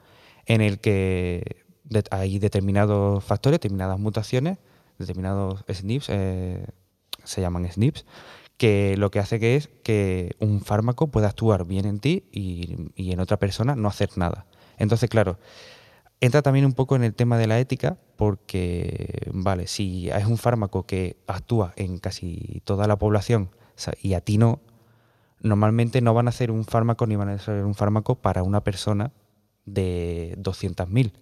[0.45, 1.63] en el que
[2.09, 4.57] hay determinados factores, determinadas mutaciones,
[5.01, 6.65] determinados SNPs, eh,
[7.23, 8.05] se llaman SNPs,
[8.57, 12.91] que lo que hace que es que un fármaco pueda actuar bien en ti y,
[12.95, 14.45] en otra persona no hacer nada.
[14.77, 15.39] Entonces, claro,
[16.19, 20.37] entra también un poco en el tema de la ética, porque, vale, si es un
[20.37, 23.49] fármaco que actúa en casi toda la población
[24.01, 24.61] y a ti no,
[25.39, 28.63] normalmente no van a hacer un fármaco ni van a hacer un fármaco para una
[28.63, 29.11] persona
[29.65, 31.13] de 200.000.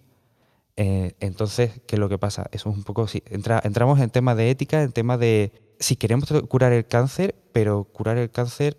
[0.82, 2.46] Eh, entonces, ¿qué es lo que pasa?
[2.52, 5.94] Eso es un poco, si entra, entramos en tema de ética, en tema de si
[5.94, 8.78] queremos curar el cáncer, pero curar el cáncer,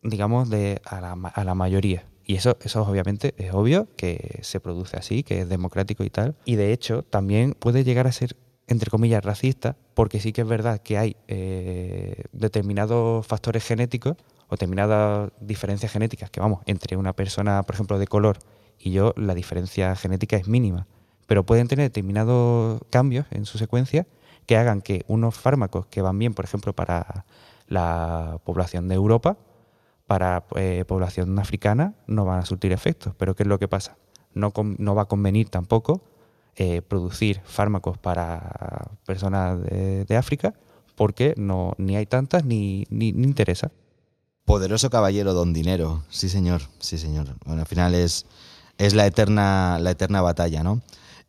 [0.00, 2.04] digamos, de a la, a la mayoría.
[2.24, 6.36] Y eso, eso obviamente es obvio que se produce así, que es democrático y tal.
[6.44, 8.36] Y de hecho también puede llegar a ser,
[8.68, 14.52] entre comillas, racista, porque sí que es verdad que hay eh, determinados factores genéticos o
[14.52, 18.38] determinadas diferencias genéticas que, vamos, entre una persona, por ejemplo, de color
[18.78, 20.86] y yo, la diferencia genética es mínima.
[21.30, 24.08] Pero pueden tener determinados cambios en su secuencia
[24.46, 27.24] que hagan que unos fármacos que van bien, por ejemplo, para
[27.68, 29.36] la población de Europa,
[30.08, 33.14] para eh, población africana no van a surtir efectos.
[33.16, 33.96] Pero ¿qué es lo que pasa?
[34.34, 36.02] No, va a convenir tampoco
[36.56, 40.54] eh, producir fármacos para personas de, África
[40.96, 43.70] porque no, ni hay tantas ni, ni, interesa.
[44.44, 47.36] Poderoso caballero don dinero, sí señor, sí señor.
[47.46, 48.26] Bueno, al final es,
[48.78, 50.82] es la, eterna, la eterna batalla, ¿no?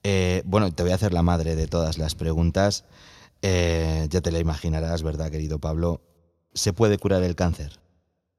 [0.04, 2.86] Eh, bueno, te voy a hacer la madre de todas las preguntas.
[3.42, 6.02] ya te la imaginarás, ¿verdad, querido Pablo?
[6.54, 7.80] ¿Se puede curar el cáncer?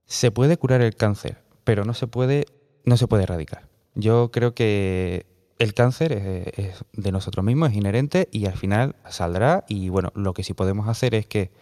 [0.04, 2.46] Se puede curar el cáncer, pero no se puede,
[2.84, 3.68] no se puede erradicar.
[3.94, 5.26] Yo creo que
[5.58, 10.34] el cáncer es, de nosotros mismos, es inherente y al final saldrá y bueno, lo
[10.34, 11.52] que sí podemos hacer es que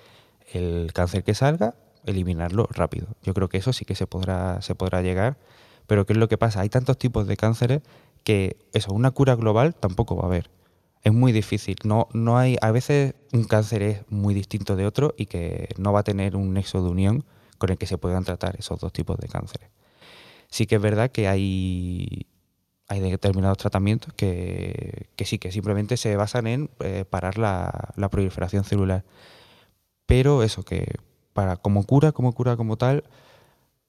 [0.53, 1.74] el cáncer que salga,
[2.07, 3.09] eliminarlo rápido.
[3.22, 5.36] Yo creo que eso sí que se podrá, se podrá llegar
[5.86, 6.62] Pero ¿qué es lo que pasa?
[6.62, 7.82] Hay tantos tipos de cánceres
[8.25, 10.51] que eso, una cura global tampoco va a haber.
[11.03, 11.77] Es muy difícil.
[11.85, 15.93] No, no hay, a veces un cáncer es muy distinto de otro y que no
[15.93, 17.25] va a tener un nexo de unión
[17.59, 19.71] con el que se puedan tratar esos dos tipos de cánceres.
[20.49, 22.27] Sí que es verdad que hay,
[22.89, 28.64] hay determinados tratamientos que, sí, que simplemente se basan en eh, parar la, la, proliferación
[28.64, 29.05] celular.
[30.07, 30.87] Pero eso, que
[31.33, 33.05] para como cura, como cura como tal,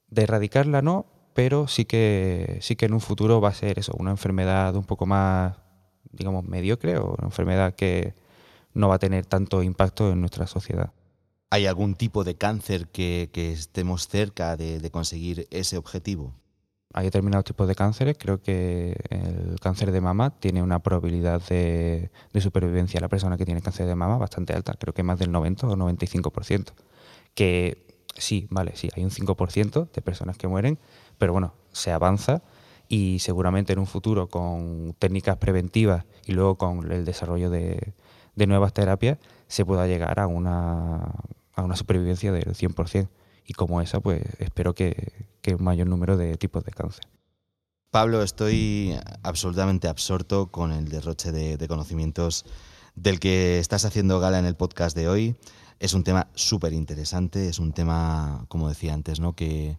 [0.08, 3.92] de erradicarla no, pero sí que, sí que en un futuro va a ser eso,
[3.98, 5.56] una enfermedad un poco más,
[6.10, 8.14] digamos, mediocre o una enfermedad que
[8.74, 10.92] no va a tener tanto impacto en nuestra sociedad.
[11.50, 16.34] ¿Hay algún tipo de cáncer que, estemos cerca de, conseguir ese objetivo?
[16.94, 18.16] Hay determinados tipos de cánceres.
[18.18, 23.36] Creo que el cáncer de mama tiene una probabilidad de, de supervivencia a la persona
[23.36, 24.74] que tiene cáncer de mama bastante alta.
[24.74, 26.72] Creo que más del 90 o 95%.
[27.34, 30.78] Que sí, vale, sí, hay un 5% de personas que mueren,
[31.18, 32.42] pero bueno, se avanza
[32.88, 37.94] y seguramente en un futuro con técnicas preventivas y luego con el desarrollo de,
[38.34, 41.14] nuevas terapias se pueda llegar a una,
[41.54, 43.08] a una supervivencia del 100%.
[43.46, 47.04] Y como esa, pues espero que, que un mayor número de tipos de cáncer.
[47.90, 52.44] Pablo, estoy absolutamente absorto con el derroche de, de conocimientos
[52.94, 55.36] del que estás haciendo gala en el podcast de hoy.
[55.82, 59.34] Es un tema súper interesante, es un tema, como decía antes, ¿no?
[59.34, 59.78] que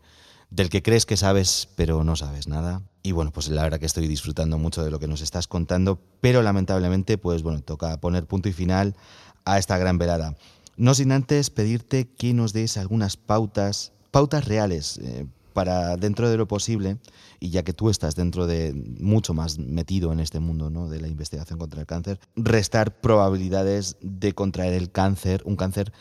[0.49, 2.81] del que crees que sabes, pero no sabes nada.
[3.03, 6.01] Y bueno, pues la verdad que estoy disfrutando mucho de lo que nos estás contando,
[6.19, 8.97] pero lamentablemente, pues bueno, toca poner punto y final
[9.45, 10.35] a esta gran velada.
[10.75, 16.37] No sin antes pedirte que nos des algunas pautas, pautas reales, eh, para dentro de
[16.37, 16.97] lo posible,
[17.39, 20.89] y ya que tú estás dentro de mucho más metido en este mundo ¿no?
[20.89, 25.93] de la investigación contra el cáncer, restar probabilidades de contraer el cáncer, un cáncer,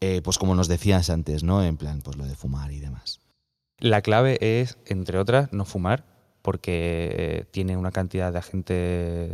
[0.00, 1.62] eh, pues como nos decías antes, ¿no?
[1.62, 3.20] En plan, pues lo de fumar y demás.
[3.78, 6.04] La clave es, entre otras, no fumar,
[6.42, 9.30] porque tiene una cantidad de agentes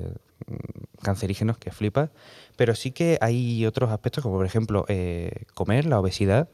[0.46, 2.10] mm, cancerígenos que flipa,
[2.56, 6.48] pero sí que hay otros aspectos, como por ejemplo eh, comer, la obesidad,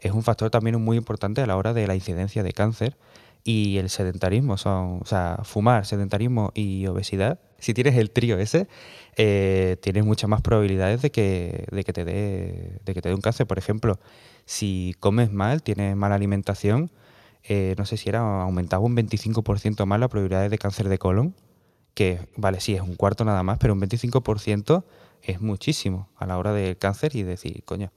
[0.00, 2.96] es un factor también muy importante a la hora de la incidencia de cáncer
[3.44, 8.68] y el sedentarismo, o sea, fumar, sedentarismo y obesidad, si tienes el trío ese,
[9.16, 13.14] eh, tienes muchas más probabilidades de que, de que te dé de que te dé
[13.14, 13.46] un cáncer.
[13.46, 13.98] Por ejemplo,
[14.44, 16.90] si comes mal, tienes mala alimentación,
[17.42, 21.34] eh, no sé si era, aumentaba un 25% más la probabilidad de cáncer de colon,
[21.94, 24.84] que vale, sí, es un cuarto nada más, pero un 25%
[25.22, 27.90] es muchísimo a la hora del cáncer y decir, coño,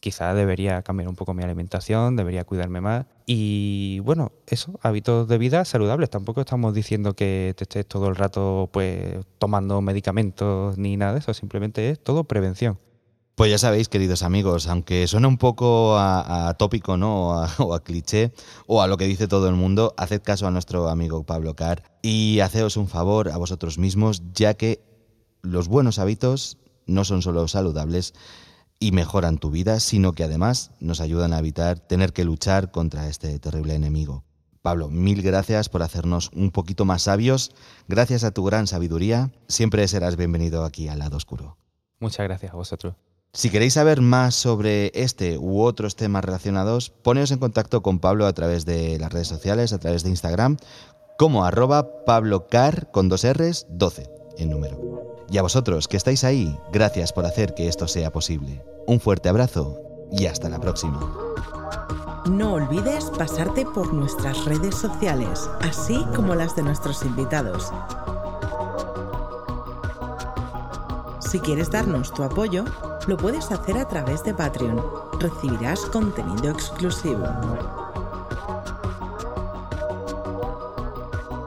[0.00, 3.06] quizá debería cambiar un poco mi alimentación, debería cuidarme más.
[3.26, 6.10] Y bueno, eso, hábitos de vida saludables.
[6.10, 11.18] Tampoco estamos diciendo que te estés todo el rato pues tomando medicamentos ni nada de
[11.20, 12.78] eso, simplemente es todo prevención.
[13.38, 17.44] Pues ya sabéis, queridos amigos, aunque suene un poco a, tópico, ¿no?
[17.58, 18.32] O a, cliché,
[18.66, 21.84] o a lo que dice todo el mundo, haced caso a nuestro amigo Pablo Carr
[22.02, 24.80] y haceos un favor a vosotros mismos, ya que
[25.42, 28.12] los buenos hábitos no son solo saludables
[28.80, 33.08] y mejoran tu vida, sino que además nos ayudan a evitar tener que luchar contra
[33.08, 34.24] este terrible enemigo.
[34.62, 37.52] Pablo, mil gracias por hacernos un poquito más sabios.
[37.86, 41.56] Gracias a tu gran sabiduría, siempre serás bienvenido aquí al lado oscuro.
[42.00, 42.94] Muchas gracias a vosotros.
[43.32, 48.26] Si queréis saber más sobre este u otros temas relacionados, poneos en contacto con Pablo
[48.26, 50.56] a través de las redes sociales, a través de Instagram,
[51.18, 55.16] como arroba pablocar con dos R's 12 número.
[55.30, 58.62] Y a vosotros que estáis ahí, gracias por hacer que esto sea posible.
[58.86, 59.78] Un fuerte abrazo
[60.10, 61.00] y hasta la próxima.
[62.28, 67.72] No olvides pasarte por nuestras redes sociales, así como las de nuestros invitados.
[71.20, 72.64] Si quieres darnos tu apoyo,
[73.06, 74.82] lo puedes hacer a través de Patreon.
[75.18, 77.24] Recibirás contenido exclusivo.